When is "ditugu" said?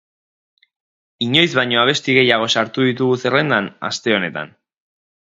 2.87-3.17